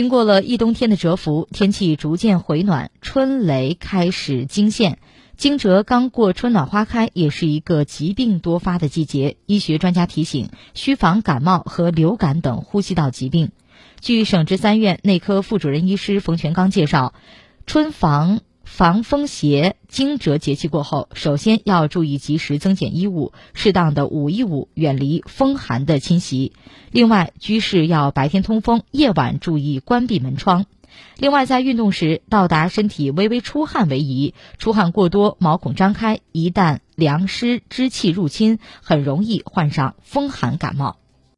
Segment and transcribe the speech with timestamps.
[0.00, 4.98] 经过了一冬天的蛰伏，天气逐渐回暖，春雷开始惊现。
[5.36, 9.36] 惊蛰刚过，春暖花开，也是一个疾病多发的季节。
[9.44, 13.50] 医学专家提醒，需防感冒和流感等呼吸道疾病。
[14.00, 17.12] 据省直三院内科副主任医师冯全刚介绍，
[17.66, 18.40] 春防。
[18.70, 26.52] 防风邪惊蛰节气过后，首先要注意及时增减衣物，适当的捂一捂，远离风寒的侵袭。
[26.90, 30.64] 另外，居室要白天通风，夜晚注意关闭门窗。
[31.18, 40.96] 另外，在运动时，到达身体微微出汗为宜，出汗过多，毛孔张开，一旦凉湿之气入侵，很容易患上风寒感冒。